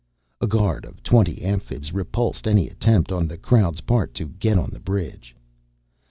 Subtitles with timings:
[0.41, 4.71] A guard of twenty Amphibs repulsed any attempt on the crowd's part to get on
[4.71, 5.35] the bridge.